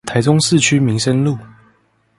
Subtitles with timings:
[0.07, 1.37] 台中市區民生路